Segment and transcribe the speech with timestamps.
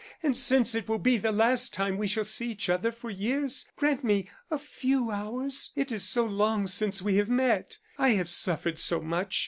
[0.23, 3.67] And since it will be the last time we shall see each other for years,
[3.75, 5.69] grant me a few hours.
[5.75, 7.77] It is so long since we have met.
[7.99, 9.37] I have suffered so much.